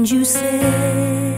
[0.00, 1.29] and you said.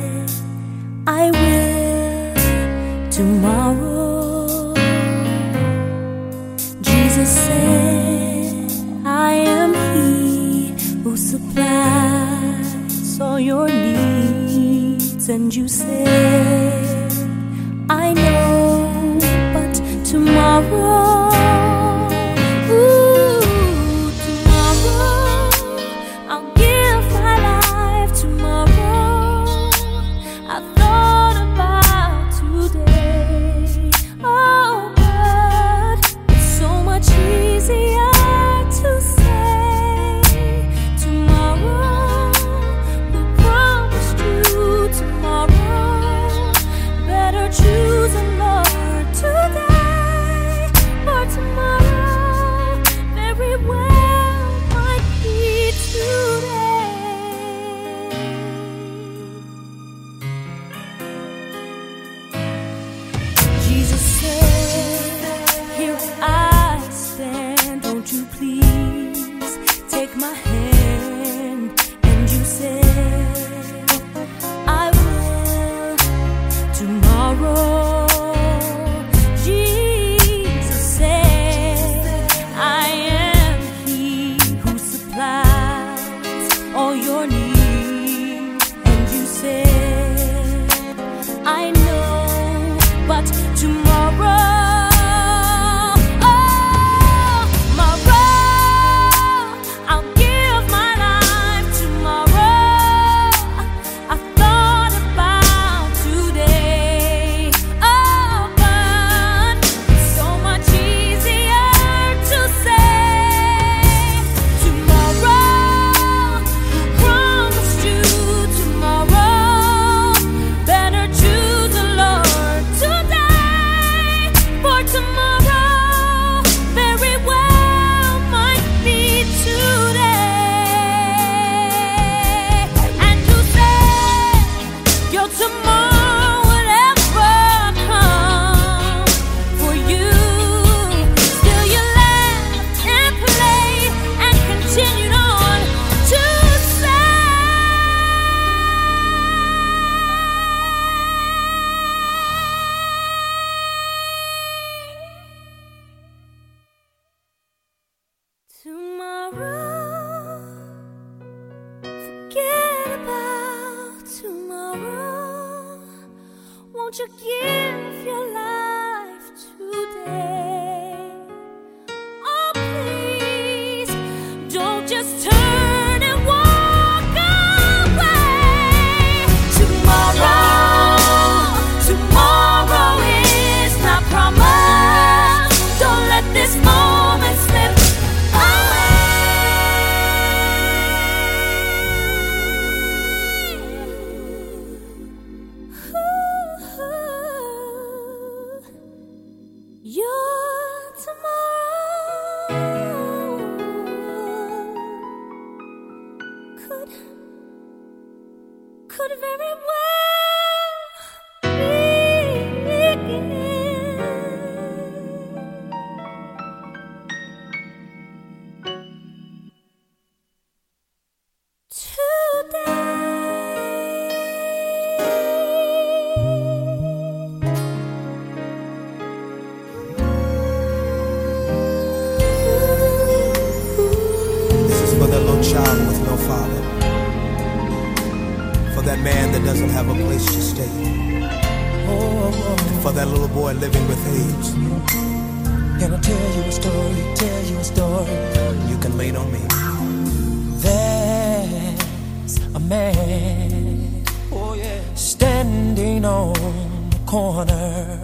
[256.04, 257.99] on the corner.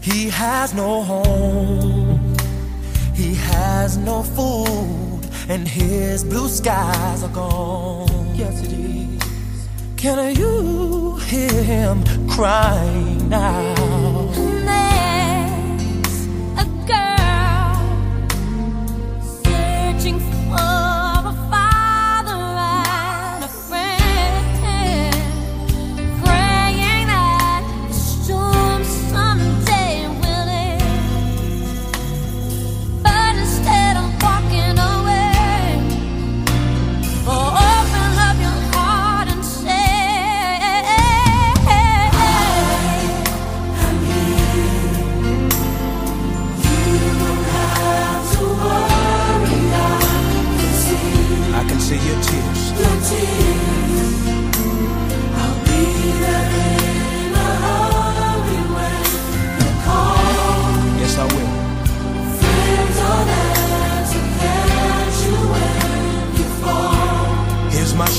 [0.00, 2.36] He has no home,
[3.14, 8.34] he has no food, and his blue skies are gone.
[8.34, 9.68] Yes, it is.
[9.96, 13.99] Can you hear him crying now?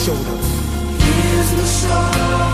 [0.02, 0.36] shoulder.
[0.98, 2.51] Here's the shoulder.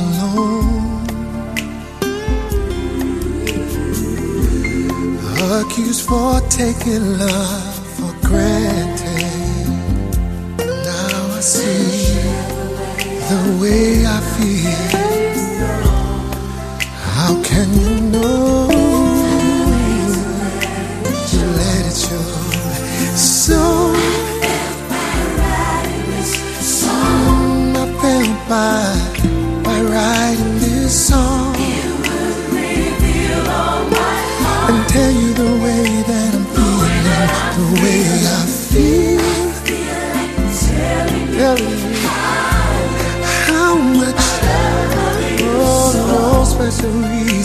[0.00, 1.06] alone.
[5.60, 9.66] Accused for taking love for granted.
[10.58, 12.12] Now I see
[13.30, 14.90] the way I feel.
[17.16, 18.59] How can you know?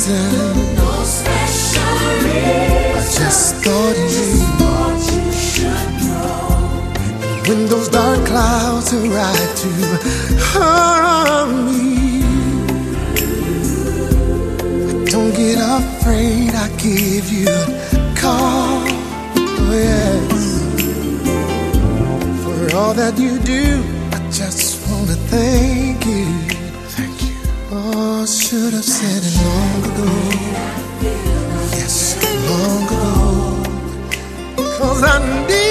[0.07, 0.75] Reason.
[0.75, 1.83] No special
[2.23, 2.95] reason.
[2.95, 4.27] I just thought you.
[4.59, 7.47] Thought you should know.
[7.47, 9.69] When those dark clouds arrive to
[10.39, 12.21] harm me,
[15.05, 16.55] don't get afraid.
[16.55, 18.83] I give you a call.
[19.37, 20.43] Oh yes,
[22.43, 26.44] for all that you do, I just wanna thank you.
[28.25, 30.09] I should have said it long ago.
[31.77, 32.17] Yes,
[32.49, 33.05] long ago.
[34.79, 35.64] Cause I need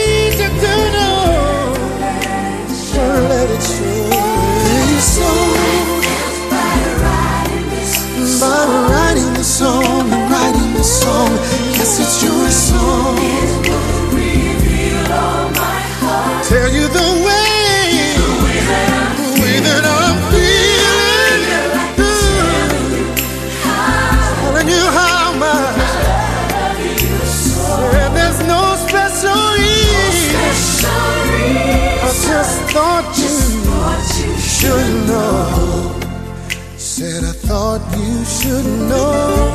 [38.45, 39.55] should know.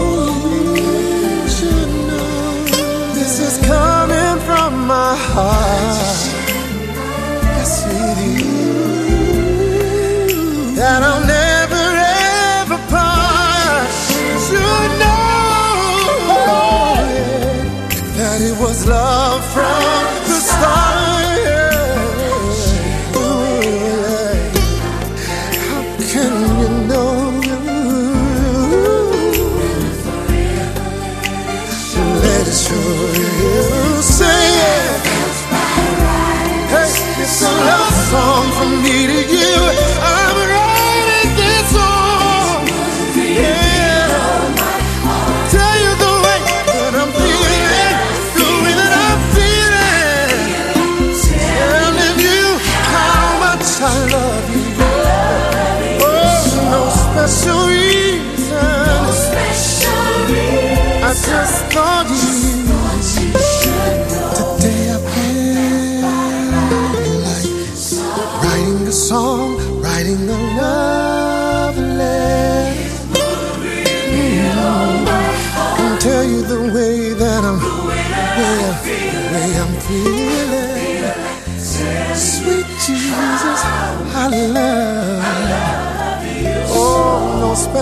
[3.14, 6.09] This is coming from my heart.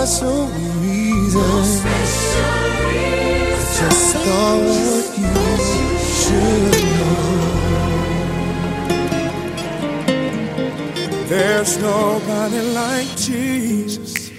[0.00, 0.46] no special
[0.80, 1.42] reason.
[1.42, 2.72] I
[3.78, 4.62] just thought
[5.18, 5.34] you
[6.20, 7.26] should know.
[11.26, 14.30] There's nobody like Jesus.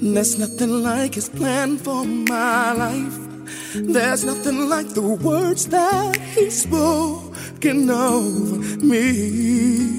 [0.00, 3.18] There's nothing like his plan for my life.
[3.74, 9.98] There's nothing like the words that he's spoken over me.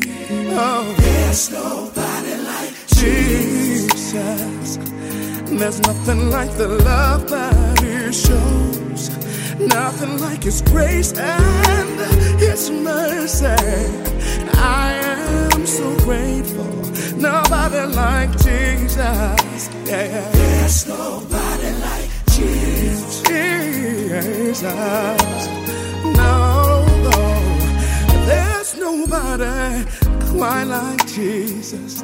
[0.55, 3.72] Oh, there's nobody like Jesus.
[4.13, 9.09] There's nothing like the love that he shows.
[9.59, 13.47] Nothing like his grace and his mercy.
[14.53, 14.93] I
[15.53, 16.73] am so grateful.
[17.17, 19.69] Nobody like Jesus.
[19.85, 20.29] Yeah.
[20.31, 23.23] There's nobody like Jesus.
[23.23, 24.63] Jesus.
[26.21, 27.19] No, no.
[28.27, 29.85] There's nobody
[30.37, 32.01] quite like Jesus.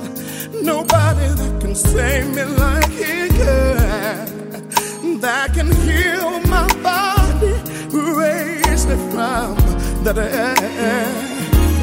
[0.54, 5.20] Nobody that can save me like He can.
[5.20, 7.54] That can heal my body,
[7.92, 9.56] raise me from
[10.04, 10.58] the dead.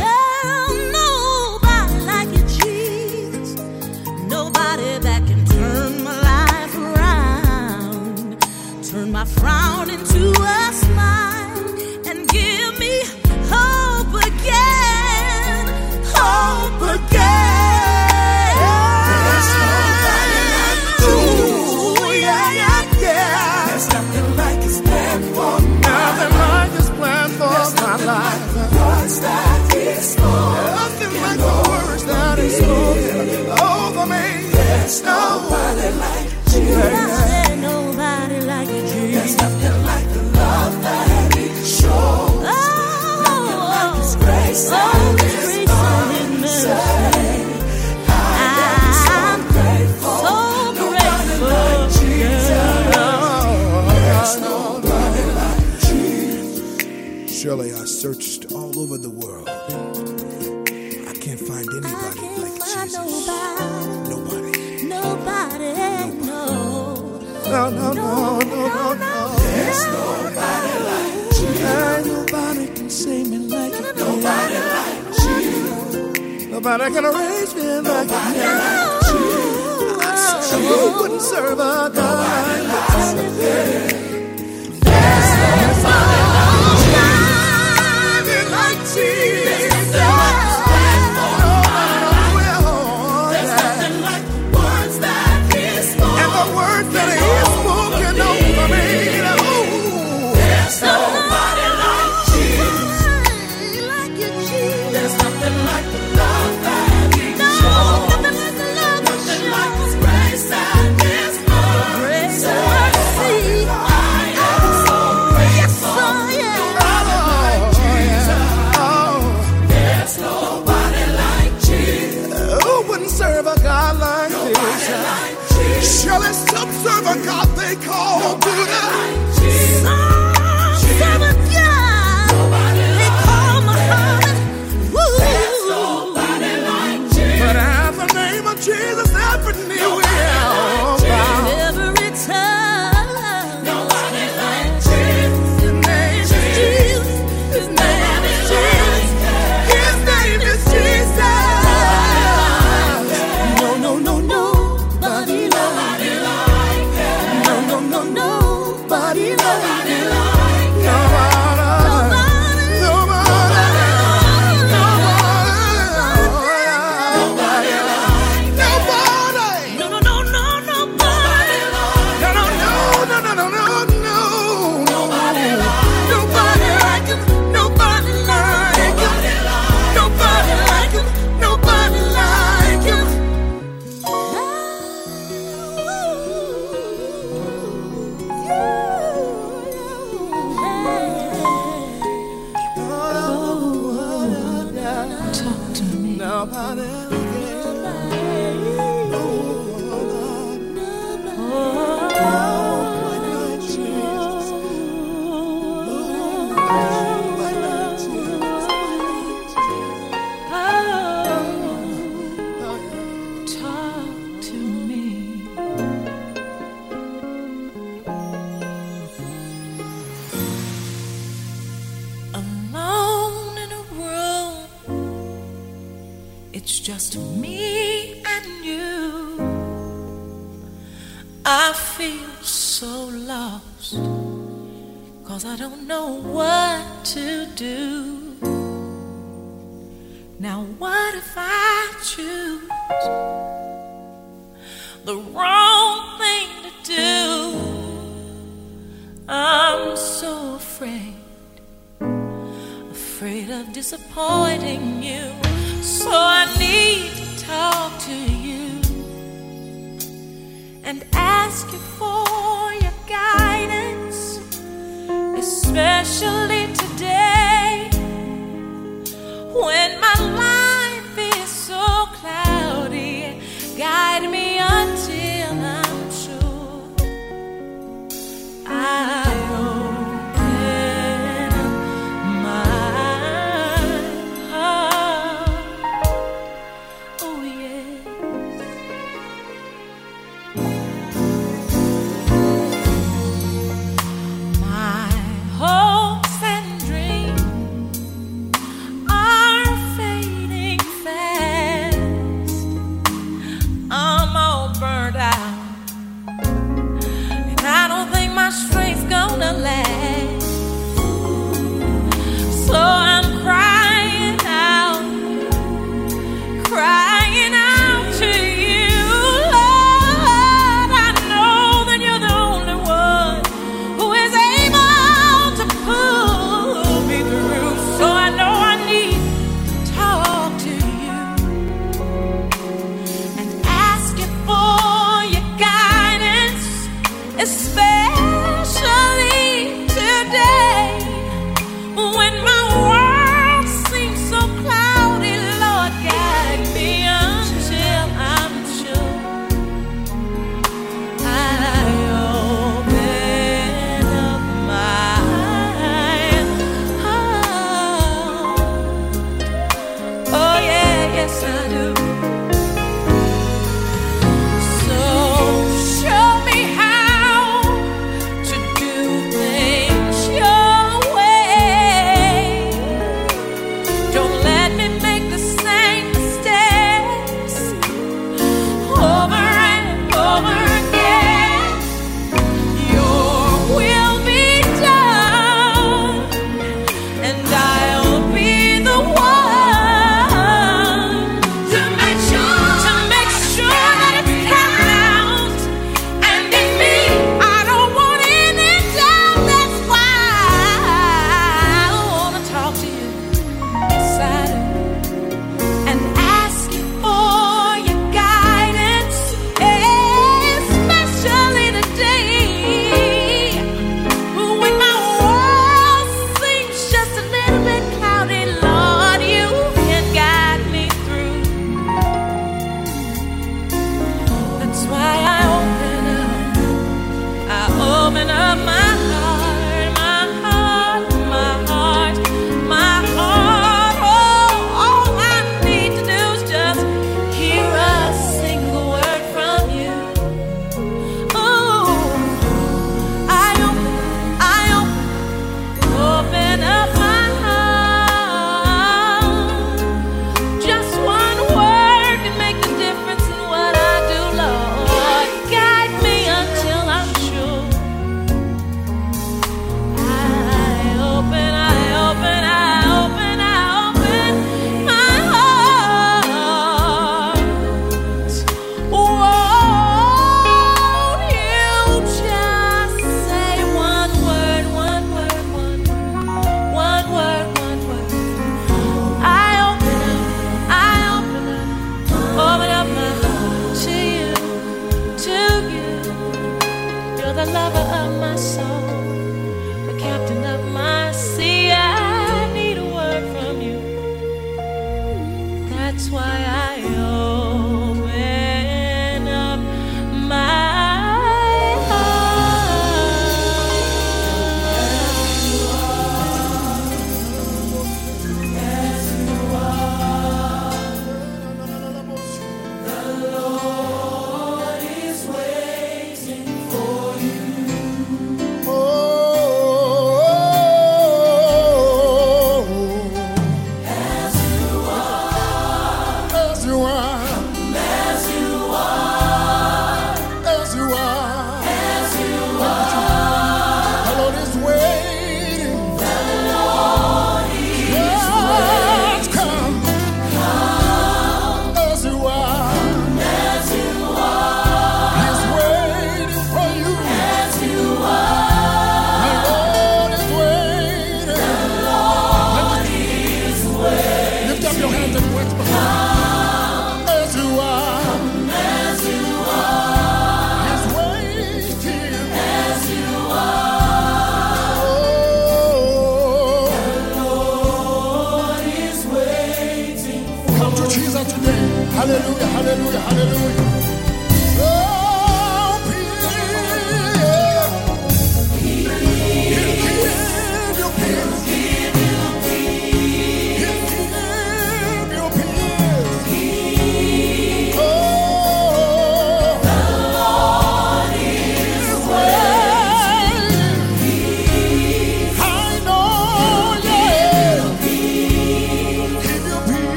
[0.00, 3.50] There's nobody like Jesus.
[4.36, 8.40] Nobody that can turn my life around,
[8.88, 11.15] turn my frown into a smile,
[34.86, 39.34] There's nobody like Nobody, nobody like you, Jesus.
[39.34, 42.46] There's nothing like the love that he showed.
[42.46, 42.52] Oh,
[43.98, 46.70] His oh, grace oh, and His his grace and His mercy.
[48.06, 50.22] I'm so ah, grateful.
[53.90, 55.62] There's nobody like
[57.26, 57.42] Jesus.
[57.42, 59.48] Surely I searched all over the world.
[59.48, 63.26] I can't find I anybody can't like find Jesus.
[63.26, 63.65] nobody,
[67.56, 68.94] no, no, no, no, no.
[68.94, 69.36] no.
[69.38, 71.48] There's nobody like you.
[71.64, 73.92] and Nobody can save me like you.
[73.96, 76.50] Nobody like you.
[76.50, 77.82] Nobody can arrange me like you.
[77.82, 81.94] Nobody like You, I said You wouldn't serve a God.
[81.94, 84.15] Nobody like you.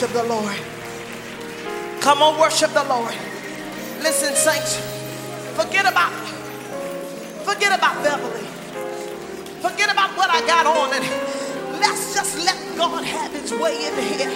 [0.00, 0.56] Worship the Lord.
[2.00, 3.12] Come on, worship the Lord.
[3.98, 4.76] Listen, saints,
[5.58, 6.12] forget about
[7.42, 8.46] forget about Beverly.
[9.58, 11.02] Forget about what I got on and
[11.80, 14.30] let's just let God have his way in here.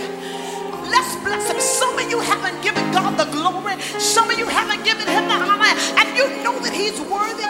[0.90, 1.60] Let's bless him.
[1.60, 3.80] Some of you haven't given God the glory.
[4.00, 5.78] Some of you haven't given him the honor.
[5.94, 7.46] And you know that he's worthy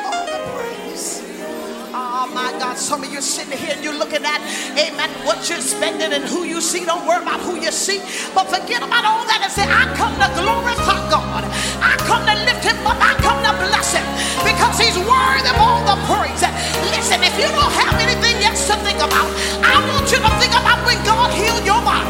[2.23, 4.39] Oh my God, some of you sitting here and you're looking at,
[4.79, 6.87] amen, what you're spending and who you see.
[6.87, 7.99] Don't worry about who you see,
[8.31, 11.43] but forget about all that and say, I come to glorify God.
[11.83, 12.95] I come to lift him up.
[13.03, 14.07] I come to bless him
[14.47, 16.47] because he's worthy of all the praise.
[16.95, 19.27] Listen, if you don't have anything else to think about,
[19.59, 22.07] I want you to think about when God healed your body.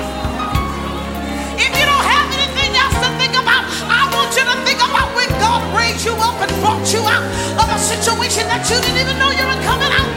[6.04, 7.22] You up and brought you out
[7.62, 10.10] of a situation that you didn't even know you were coming out.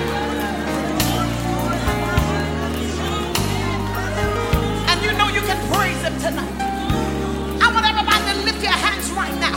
[4.89, 6.49] And you know you can praise Him tonight.
[7.61, 9.53] I want everybody to lift your hands right now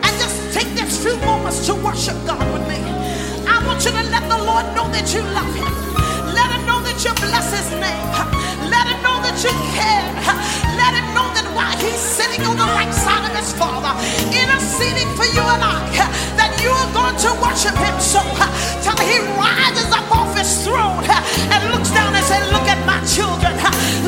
[0.00, 2.80] and just take this few moments to worship God with me.
[3.44, 5.74] I want you to let the Lord know that you love Him.
[6.32, 8.08] Let Him know that you bless His name.
[8.72, 10.08] Let Him know that you care.
[10.80, 13.94] Let Him know while He's sitting on the right side of His Father,
[14.28, 15.78] interceding for you and I,
[16.38, 18.20] that you are going to worship Him so
[18.82, 22.98] till He rises up off His throne and looks down and says, Look at my
[23.06, 23.54] children.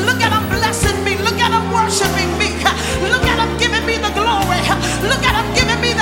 [0.05, 1.17] Look at them blessing me.
[1.23, 2.53] Look at them worshiping me.
[3.09, 4.61] Look at them giving me the glory.
[5.07, 5.96] Look at them giving me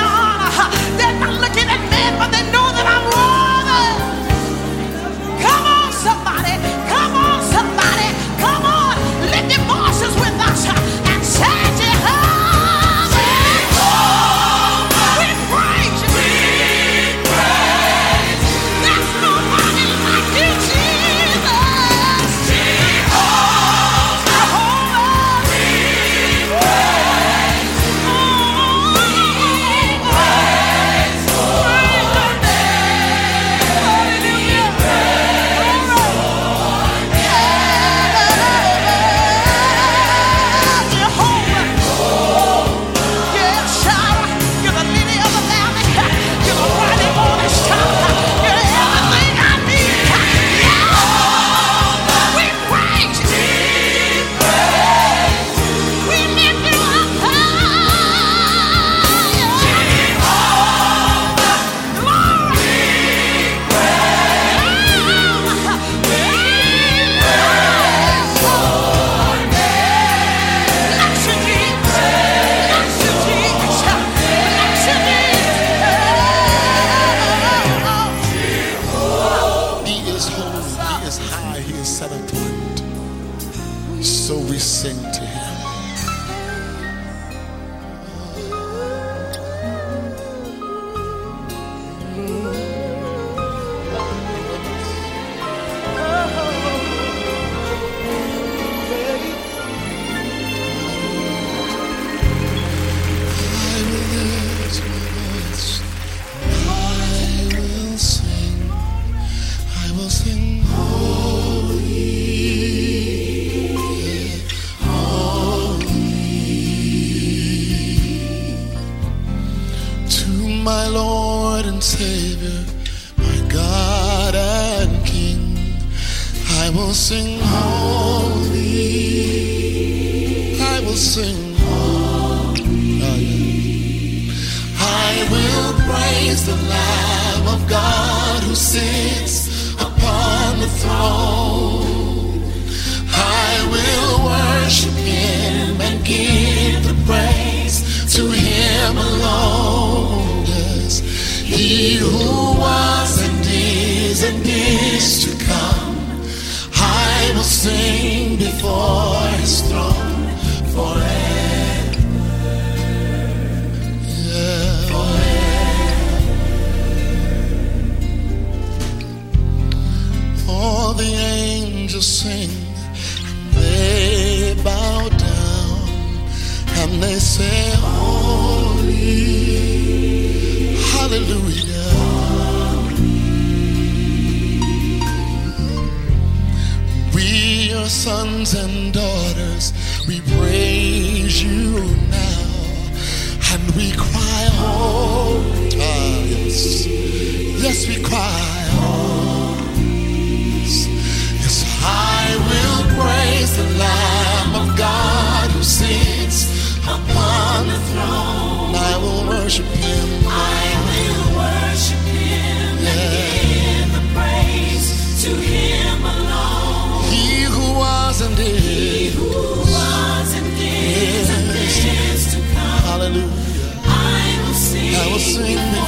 [208.96, 210.10] I will worship Him.
[210.26, 213.84] I will worship Him yeah.
[213.92, 214.88] the praise
[215.24, 217.04] to Him alone.
[217.12, 218.64] He who was and is.
[218.64, 221.30] He who was and is, yes.
[221.36, 222.80] and is to come.
[222.88, 223.84] Hallelujah.
[223.84, 224.96] I will sing.
[224.96, 225.85] I will sing.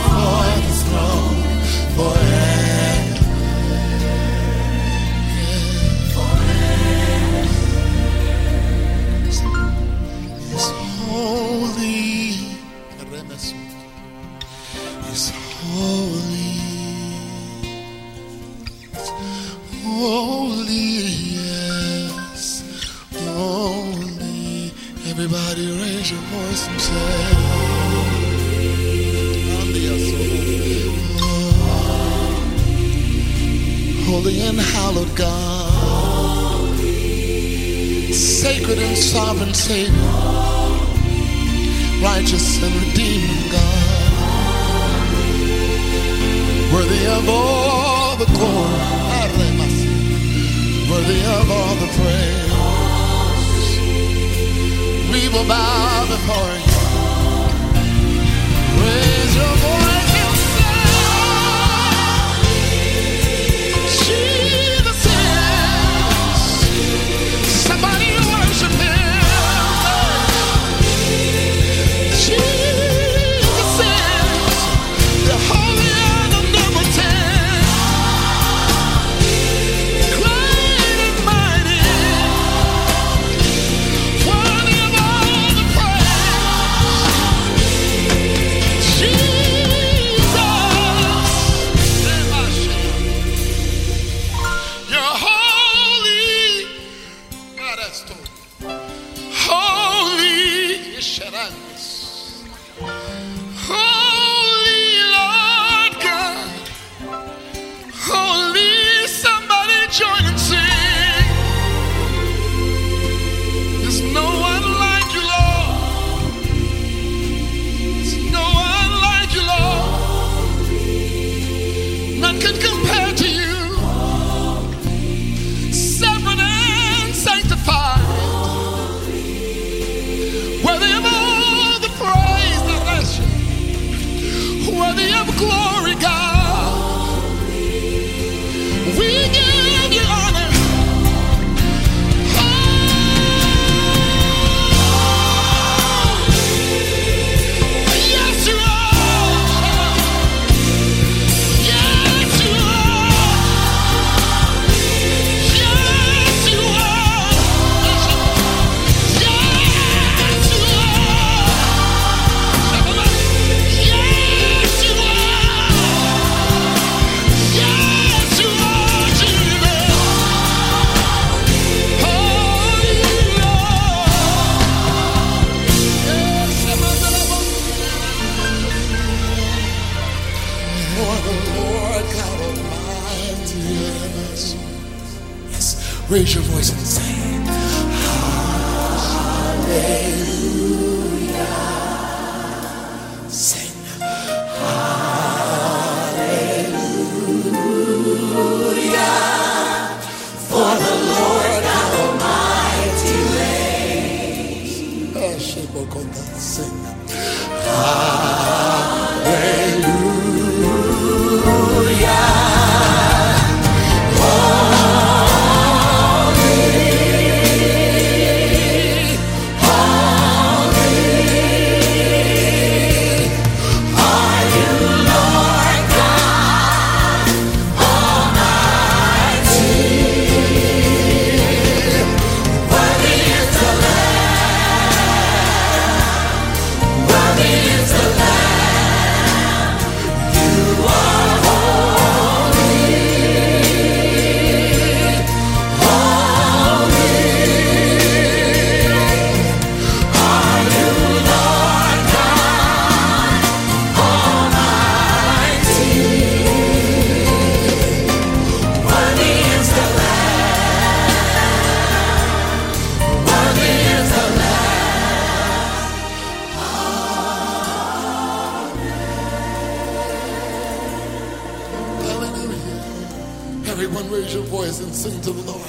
[273.79, 275.61] Everyone raise your voice and sing to the Lord.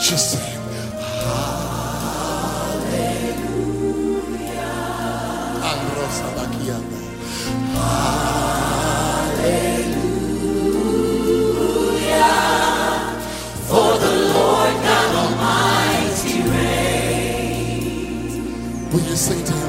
[0.00, 0.60] Just sing.
[5.58, 6.78] Hallelujah.
[11.90, 12.38] Hallelujah.
[13.66, 16.38] For the Lord God Almighty.
[18.92, 19.59] Will you sing to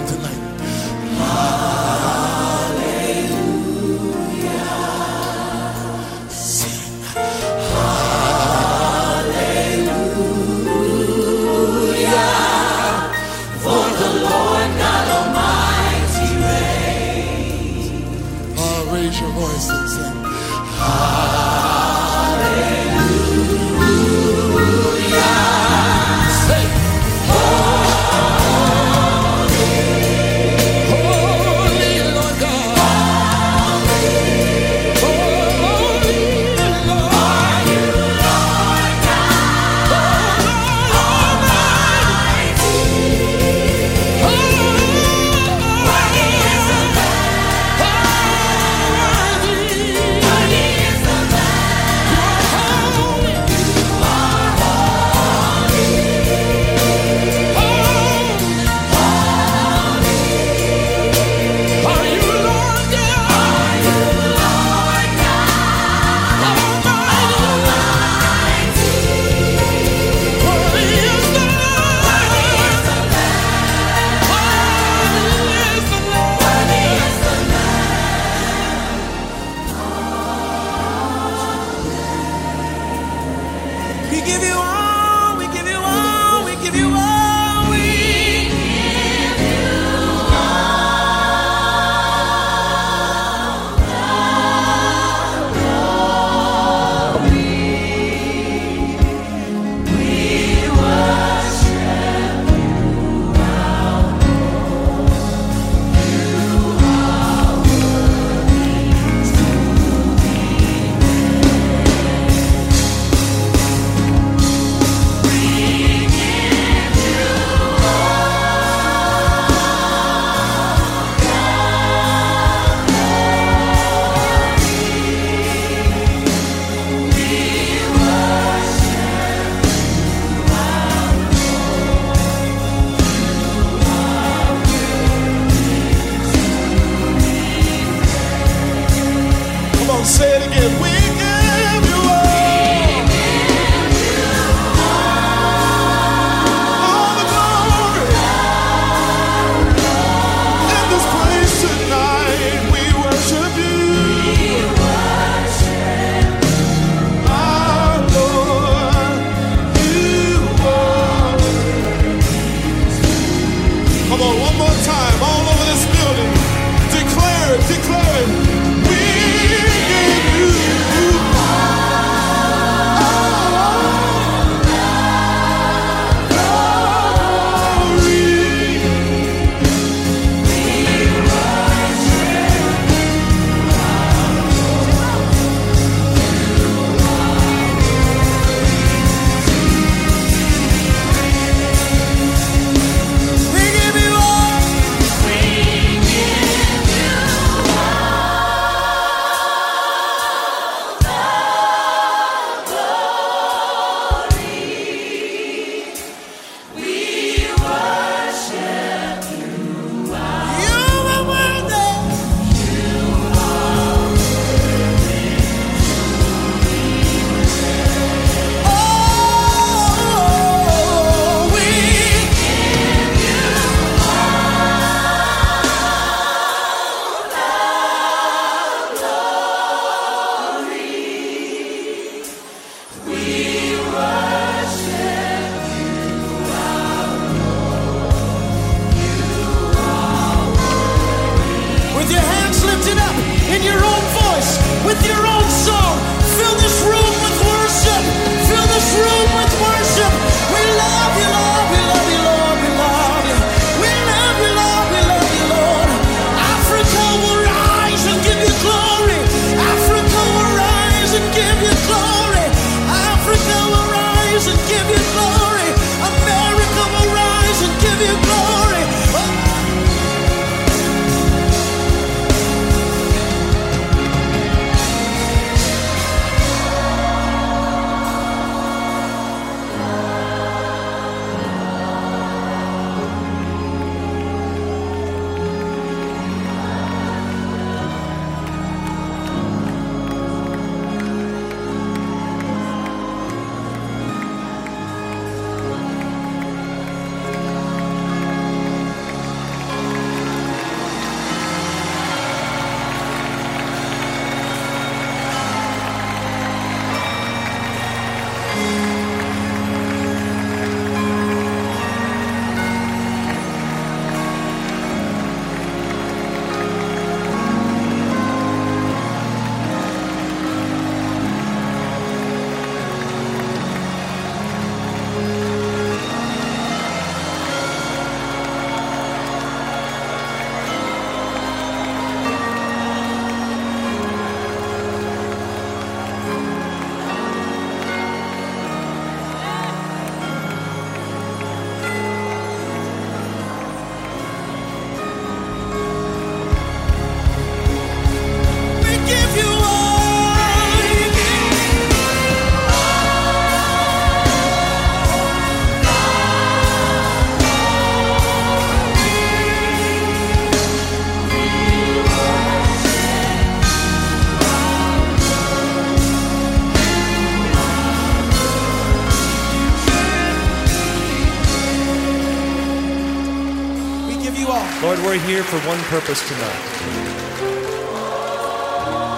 [375.11, 376.63] we're here for one purpose tonight.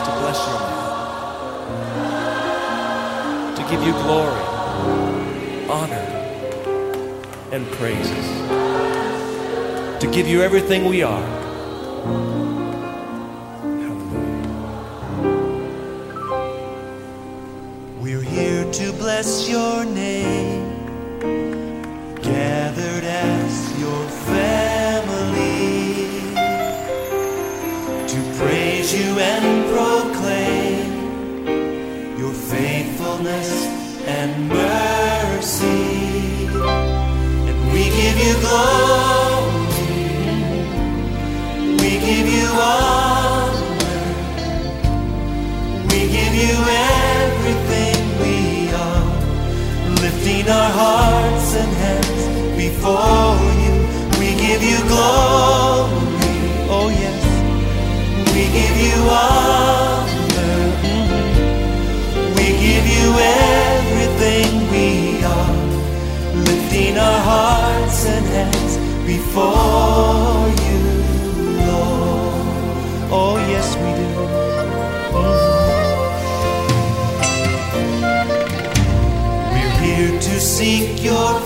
[0.05, 0.59] To bless your
[3.45, 4.41] name, to give you glory,
[5.69, 6.07] honor,
[7.51, 8.25] and praises,
[10.01, 11.42] to give you everything we are.
[28.13, 30.85] To praise you and proclaim
[32.19, 33.49] your faithfulness
[34.05, 36.45] and mercy.
[37.49, 39.97] And we give you glory,
[41.81, 43.63] we give you honor.
[45.89, 46.55] We give you
[47.01, 48.37] everything we
[48.87, 49.09] are,
[50.03, 52.21] lifting our hearts and hands
[52.63, 53.75] before you.
[54.19, 56.37] We give you glory,
[56.69, 57.22] oh yes.
[58.33, 60.57] We give you honor,
[62.35, 65.55] we give you everything we are,
[66.47, 68.73] lifting our hearts and hands
[69.05, 70.79] before you,
[71.67, 73.11] Lord.
[73.11, 74.09] Oh yes, we do.
[79.51, 81.39] We're here to seek your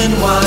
[0.00, 0.39] reason why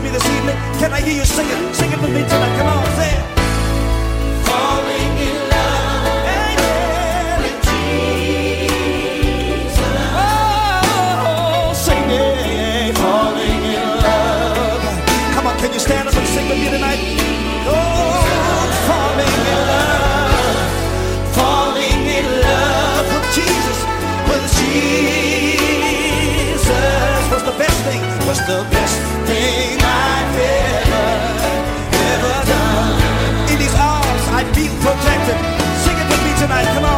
[0.00, 0.56] with me this evening?
[0.78, 1.74] Can I hear you sing it?
[1.74, 2.56] Sing it with me tonight.
[2.58, 3.24] Come on, say it.
[4.46, 7.42] Falling in love hey, yeah.
[7.42, 8.98] with Jesus.
[10.16, 12.96] Oh, sing it.
[12.96, 14.82] Falling in love.
[15.34, 17.00] Come on, can you stand up and sing with me tonight?
[17.68, 17.72] Oh,
[18.88, 20.56] falling in love.
[21.36, 23.78] Falling in love with Jesus.
[24.28, 25.90] With Jesus
[27.32, 28.00] was the best thing.
[28.26, 29.09] Was the best
[36.40, 36.64] tonight.
[36.74, 36.89] Come on.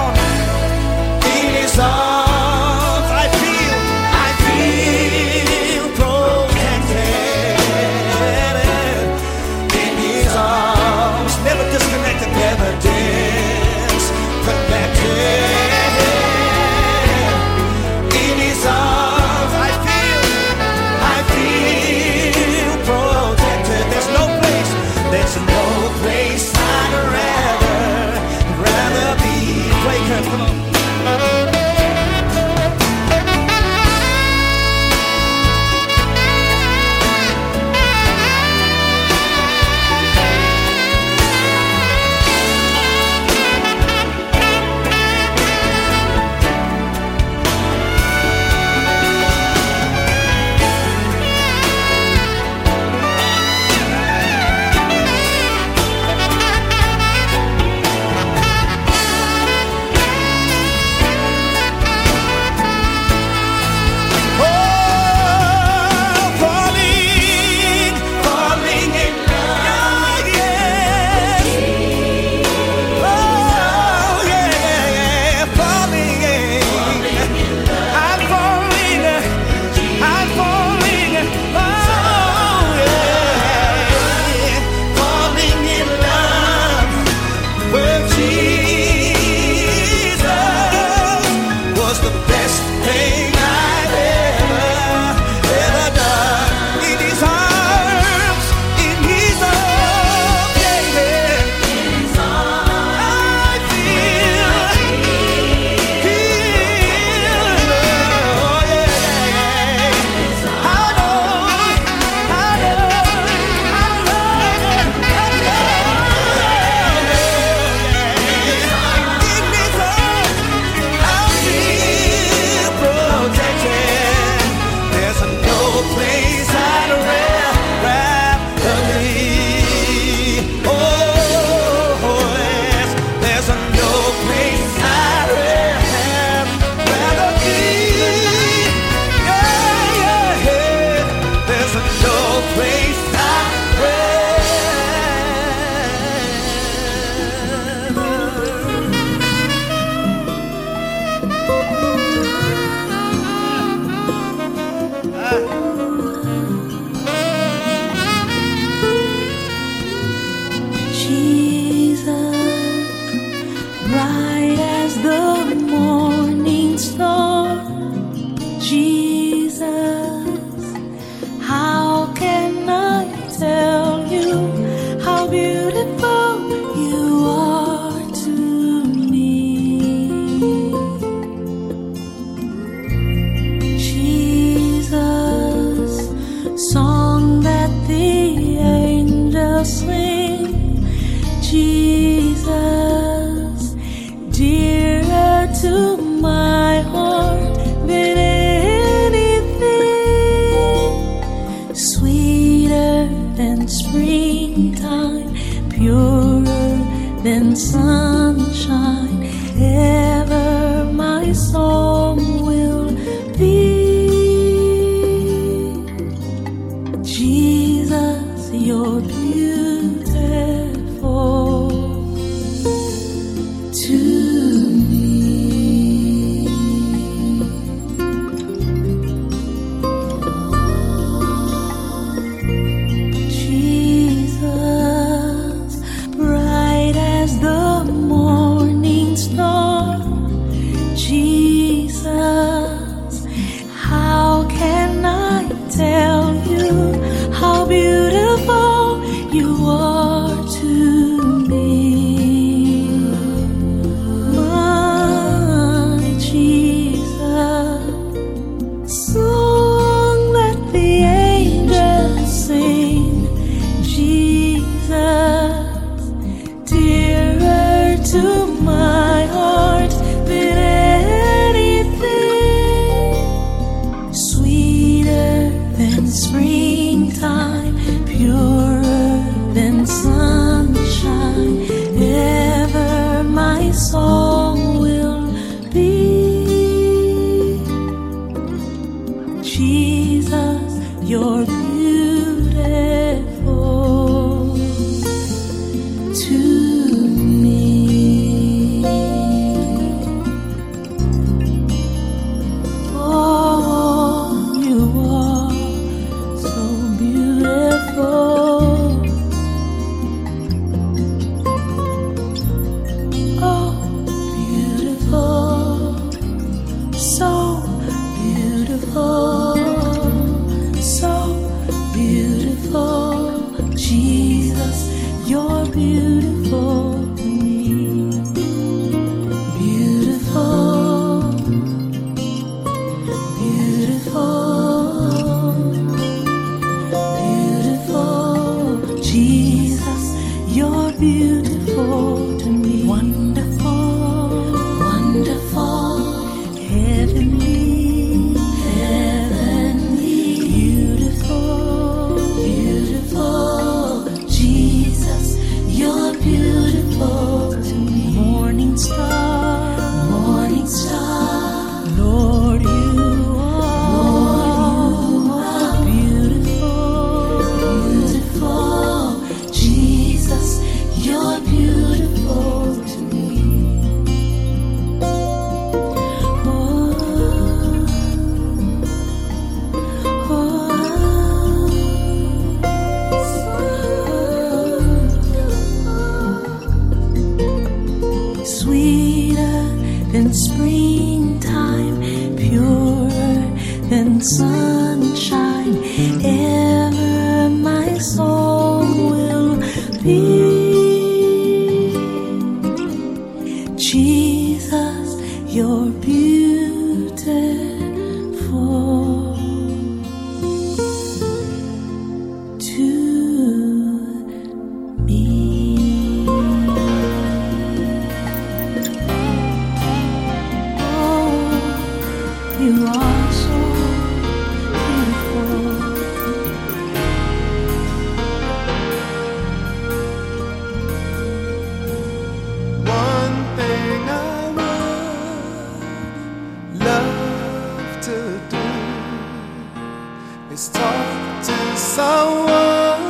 [440.53, 443.01] Is tough to someone.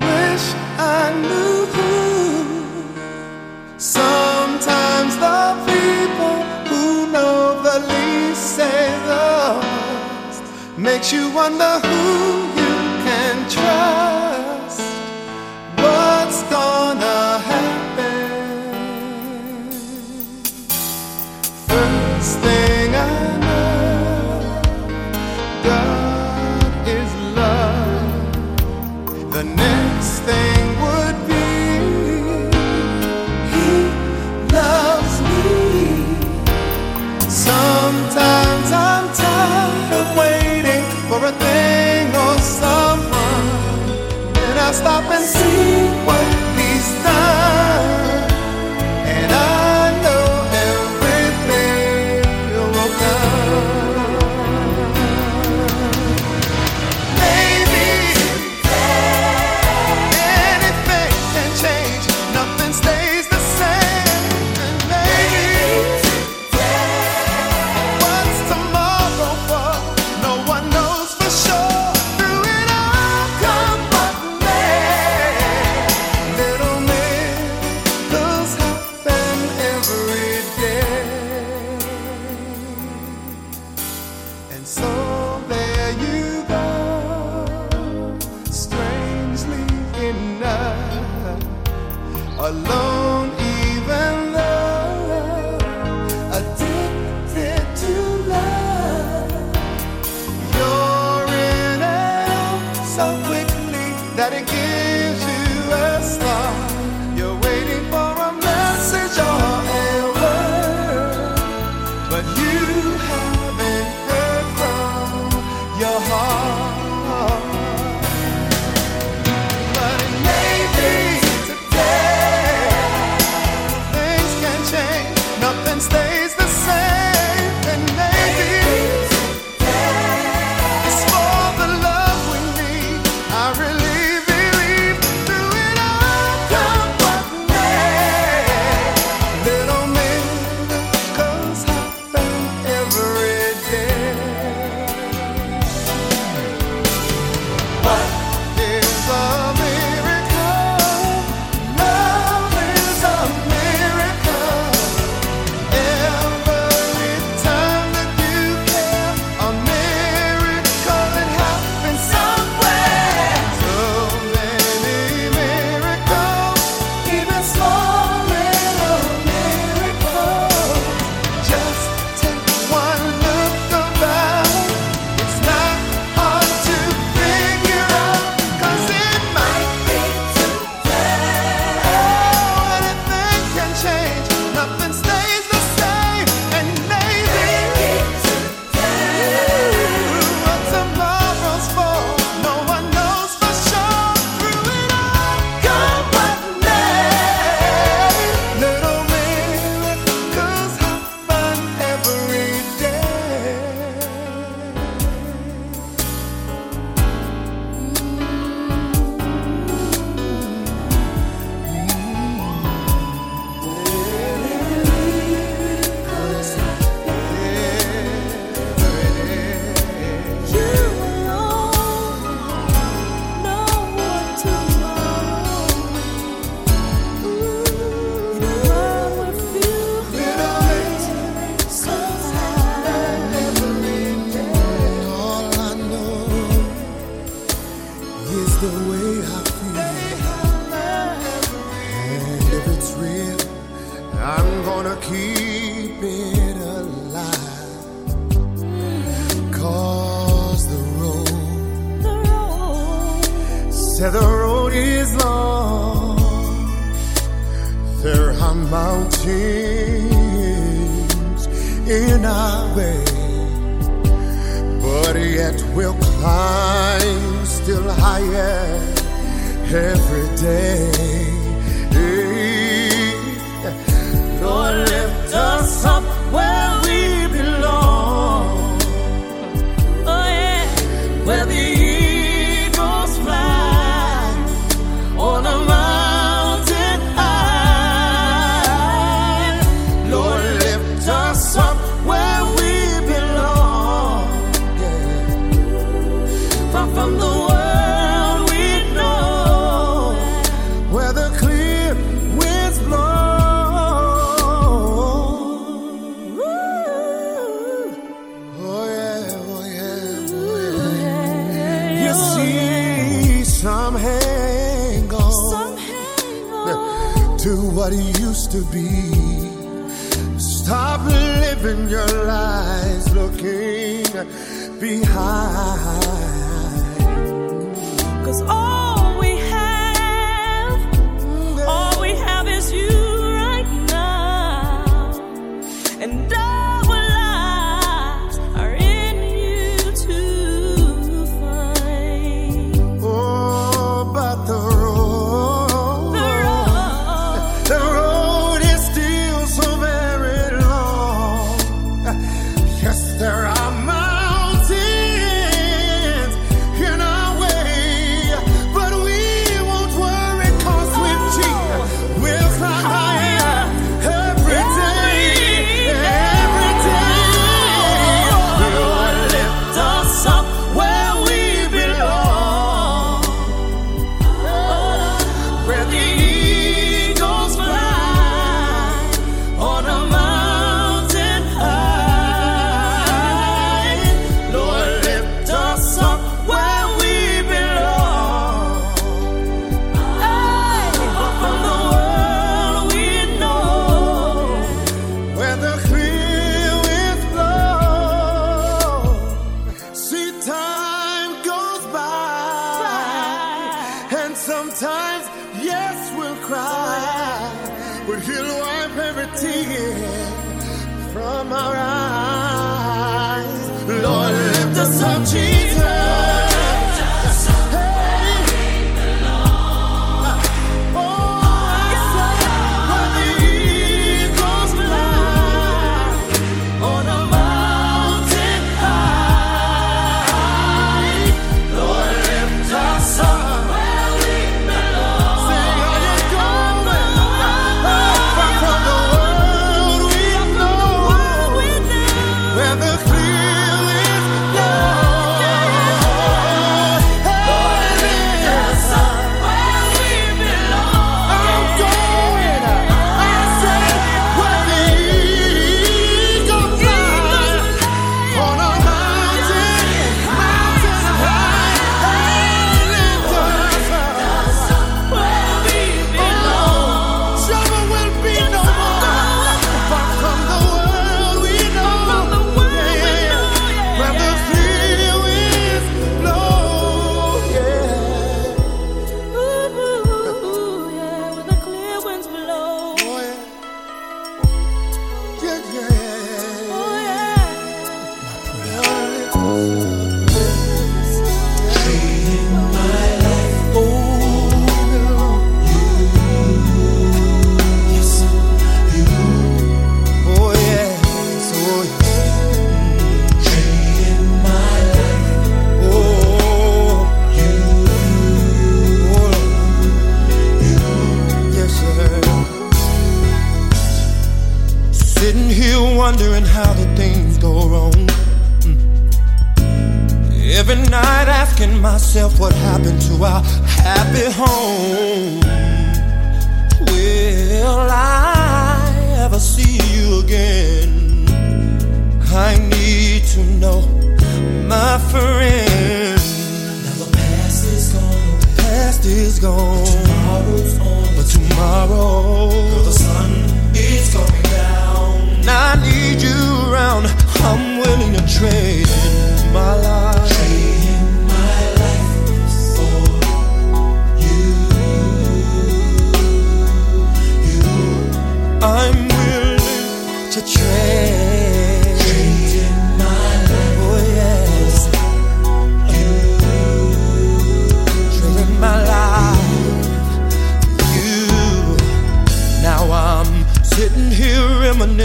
[0.00, 0.46] Wish
[0.78, 1.66] I knew.
[1.74, 1.88] Who.
[3.76, 6.36] Sometimes the people
[6.70, 8.80] who know the least say
[9.10, 10.42] the most.
[10.78, 12.03] Makes you wonder who.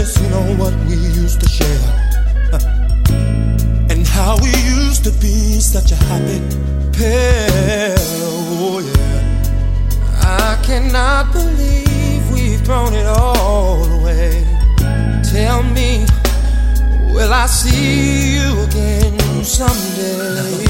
[0.00, 1.68] reminiscing on what we used to share
[3.90, 6.40] and how we used to be such a happy
[6.92, 7.94] pair.
[7.98, 9.22] Oh, yeah.
[10.22, 14.44] I cannot believe we've thrown it all away.
[15.32, 16.06] Tell me,
[17.12, 20.64] will I see you again someday?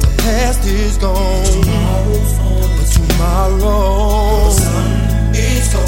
[0.00, 1.60] The past is gone,
[2.78, 5.87] but tomorrow, the sun is tomorrow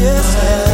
[0.00, 0.67] yes,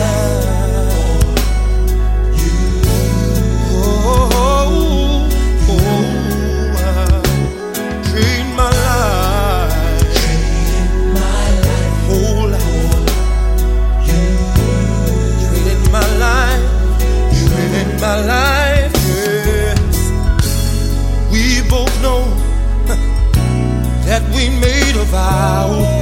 [25.14, 25.93] carnaval.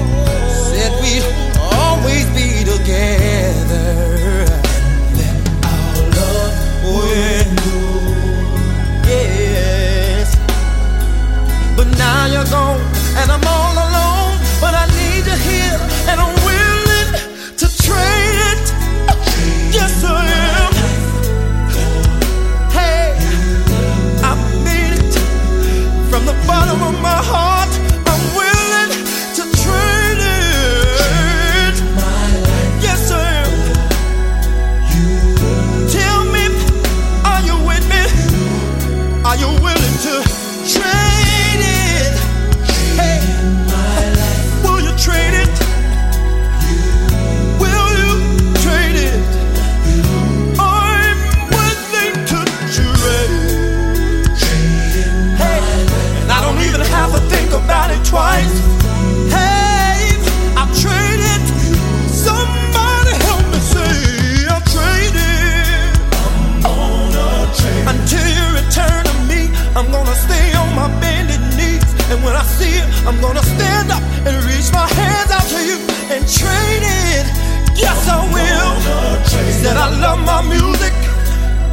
[79.62, 80.92] Said I love my music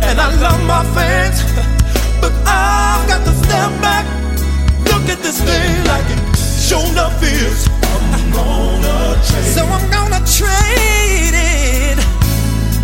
[0.05, 1.41] and I love my fans,
[2.21, 4.05] but I've got to step back.
[4.85, 7.67] Look at this thing like it sure enough is.
[7.81, 9.53] I'm gonna trade.
[9.55, 11.97] So I'm gonna trade it.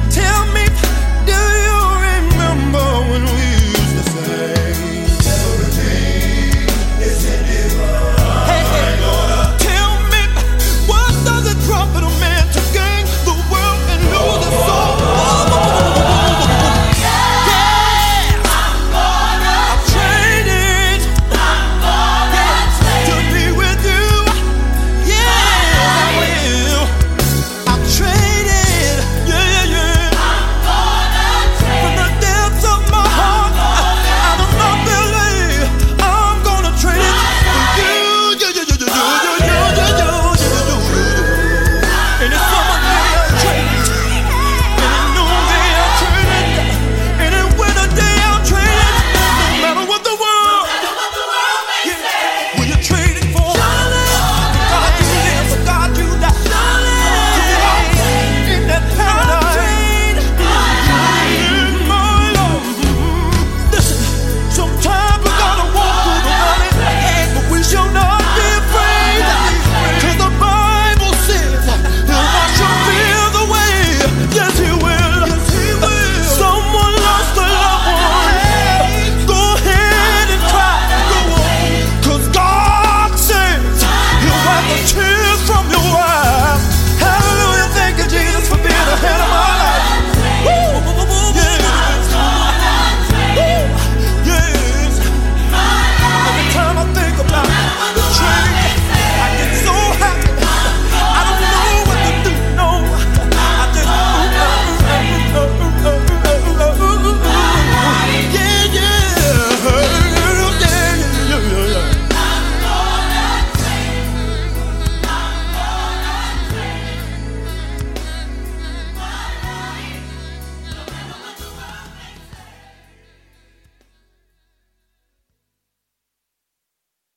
[0.10, 0.55] Tell me.